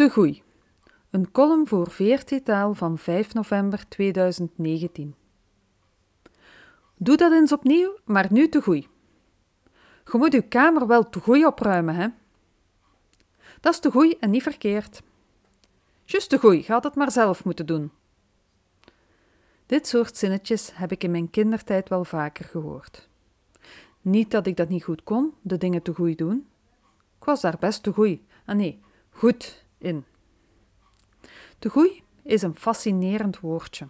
[0.00, 0.42] Te Goei.
[1.10, 5.14] Een column voor VRT-taal van 5 november 2019.
[6.96, 8.88] Doe dat eens opnieuw, maar nu te goei.
[10.04, 12.08] Je moet uw kamer wel te goei opruimen, hè?
[13.60, 15.02] Dat is te goei en niet verkeerd.
[16.04, 17.90] Just te goei, gaat het maar zelf moeten doen.
[19.66, 23.08] Dit soort zinnetjes heb ik in mijn kindertijd wel vaker gehoord.
[24.00, 26.48] Niet dat ik dat niet goed kon, de dingen te goei doen.
[27.18, 28.26] Ik was daar best te goei.
[28.44, 28.80] Ah nee,
[29.10, 30.04] goed in.
[31.58, 33.88] De goei is een fascinerend woordje.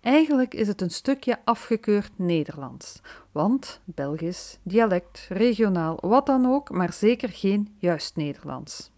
[0.00, 3.00] Eigenlijk is het een stukje afgekeurd Nederlands,
[3.32, 8.90] want Belgisch, dialect, regionaal, wat dan ook, maar zeker geen juist Nederlands.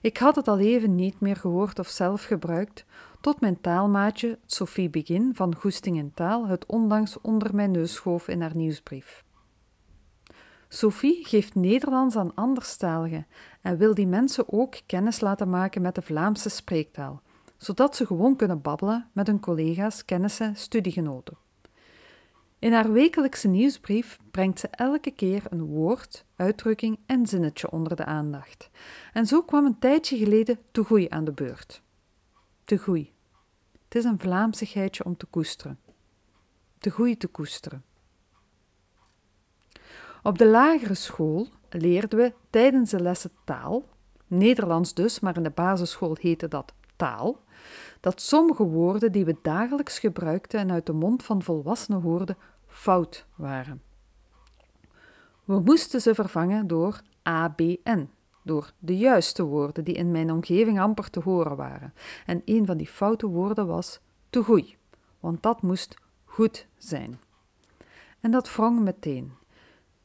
[0.00, 2.84] Ik had het al even niet meer gehoord of zelf gebruikt,
[3.20, 8.28] tot mijn taalmaatje Sophie Begin van Goesting en Taal het onlangs onder mijn neus schoof
[8.28, 9.24] in haar nieuwsbrief.
[10.74, 13.26] Sophie geeft Nederlands aan anderstaligen
[13.60, 17.22] en wil die mensen ook kennis laten maken met de Vlaamse spreektaal,
[17.56, 21.36] zodat ze gewoon kunnen babbelen met hun collega's, kennissen, studiegenoten.
[22.58, 28.04] In haar wekelijkse nieuwsbrief brengt ze elke keer een woord, uitdrukking en zinnetje onder de
[28.04, 28.70] aandacht.
[29.12, 31.82] En zo kwam een tijdje geleden te goei aan de beurt.
[32.64, 33.12] Te goei.
[33.84, 35.78] Het is een Vlaamsigheidje om te koesteren.
[36.78, 37.84] Te goei te koesteren.
[40.22, 43.84] Op de lagere school leerden we tijdens de lessen taal,
[44.26, 47.40] Nederlands dus, maar in de basisschool heette dat taal,
[48.00, 53.26] dat sommige woorden die we dagelijks gebruikten en uit de mond van volwassenen hoorden, fout
[53.34, 53.82] waren.
[55.44, 58.08] We moesten ze vervangen door ABN,
[58.42, 61.94] door de juiste woorden die in mijn omgeving amper te horen waren.
[62.26, 64.00] En een van die foute woorden was
[64.30, 64.76] te goei,
[65.20, 67.20] want dat moest goed zijn.
[68.20, 69.32] En dat wrong meteen.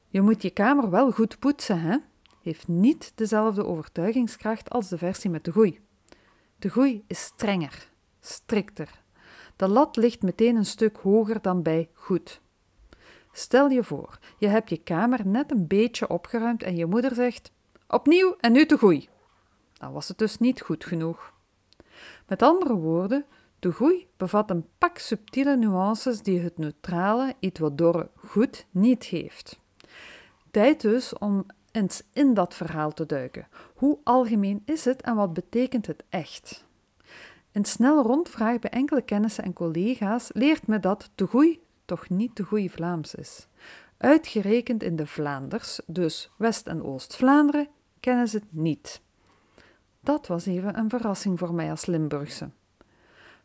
[0.07, 1.97] Je moet je kamer wel goed poetsen, hè?
[2.41, 5.79] Heeft niet dezelfde overtuigingskracht als de versie met de goei.
[6.59, 9.03] De goei is strenger, strikter.
[9.55, 12.41] De lat ligt meteen een stuk hoger dan bij goed.
[13.31, 17.51] Stel je voor, je hebt je kamer net een beetje opgeruimd en je moeder zegt:
[17.87, 19.09] Opnieuw en nu te goei.
[19.73, 21.33] Dan was het dus niet goed genoeg.
[22.27, 23.25] Met andere woorden,
[23.59, 29.03] de goei bevat een pak subtiele nuances die het neutrale, iets wat dorre goed niet
[29.03, 29.59] heeft.
[30.51, 33.47] Tijd dus om eens in dat verhaal te duiken.
[33.75, 36.65] Hoe algemeen is het en wat betekent het echt?
[37.51, 42.35] Een snelle rondvraag bij enkele kennissen en collega's leert me dat te goei toch niet
[42.35, 43.47] te goede Vlaams is.
[43.97, 47.67] Uitgerekend in de Vlaanders, dus West- en Oost-Vlaanderen,
[47.99, 49.01] kennen ze het niet.
[49.99, 52.49] Dat was even een verrassing voor mij als Limburgse.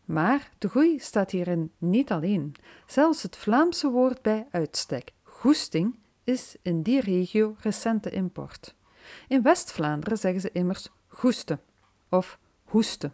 [0.04, 2.54] Maar de goei staat hierin niet alleen.
[2.86, 8.74] Zelfs het Vlaamse woord bij uitstek, goesting, is in die regio recente import.
[9.28, 11.58] In West-Vlaanderen zeggen ze immers goeste
[12.08, 13.10] of hoeste.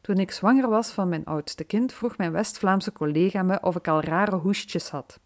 [0.00, 3.88] Toen ik zwanger was van mijn oudste kind, vroeg mijn West-Vlaamse collega me of ik
[3.88, 5.20] al rare hoestjes had.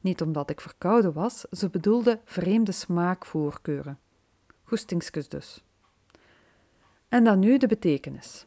[0.00, 3.98] Niet omdat ik verkouden was, ze bedoelde vreemde smaakvoorkeuren.
[4.62, 5.62] Goestingskus dus.
[7.08, 8.46] En dan nu de betekenis.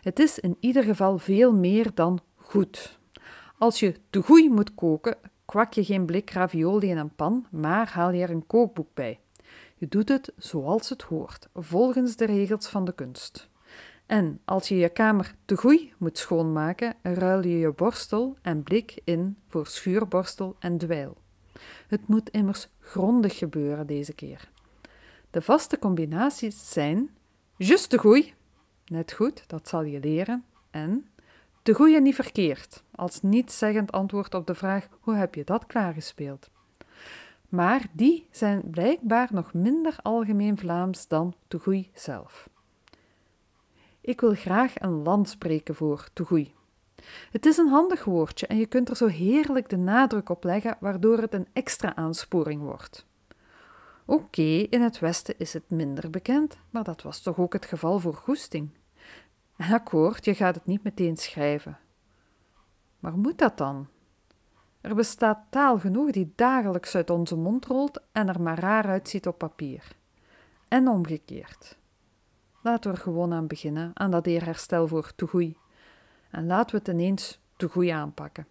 [0.00, 2.98] Het is in ieder geval veel meer dan goed.
[3.58, 7.88] Als je te goei moet koken, kwak je geen blik ravioli in een pan, maar
[7.88, 9.20] haal je er een kookboek bij.
[9.74, 13.48] Je doet het zoals het hoort, volgens de regels van de kunst.
[14.06, 19.00] En als je je kamer te goei moet schoonmaken, ruil je je borstel en blik
[19.04, 21.16] in voor schuurborstel en dweil.
[21.86, 24.50] Het moet immers grondig gebeuren deze keer.
[25.30, 27.10] De vaste combinaties zijn
[27.56, 28.32] just te
[28.86, 31.08] net goed, dat zal je leren, en
[31.64, 36.50] te goeie niet verkeerd, als niet-zeggend antwoord op de vraag hoe heb je dat klaargespeeld.
[37.48, 42.48] Maar die zijn blijkbaar nog minder algemeen Vlaams dan te goei zelf.
[44.00, 46.54] Ik wil graag een land spreken voor te goei.
[47.30, 50.76] Het is een handig woordje en je kunt er zo heerlijk de nadruk op leggen,
[50.80, 53.06] waardoor het een extra aansporing wordt.
[54.04, 57.98] Oké, in het Westen is het minder bekend, maar dat was toch ook het geval
[57.98, 58.70] voor goesting.
[59.72, 61.78] Akkoord, je gaat het niet meteen schrijven.
[62.98, 63.88] Maar moet dat dan?
[64.80, 69.26] Er bestaat taal genoeg die dagelijks uit onze mond rolt en er maar raar uitziet
[69.26, 69.96] op papier.
[70.68, 71.78] En omgekeerd.
[72.62, 75.56] Laten we er gewoon aan beginnen, aan dat eerherstel voor toegoei.
[76.30, 78.46] En laten we het ineens toegoei aanpakken.